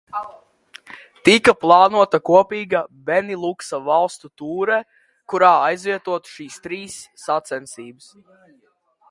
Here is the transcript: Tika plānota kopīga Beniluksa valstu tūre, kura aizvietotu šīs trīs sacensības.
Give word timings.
Tika 1.27 1.53
plānota 1.65 2.19
kopīga 2.29 2.81
Beniluksa 3.09 3.81
valstu 3.91 4.31
tūre, 4.43 4.79
kura 5.35 5.51
aizvietotu 5.69 6.35
šīs 6.39 6.59
trīs 6.67 6.99
sacensības. 7.29 8.11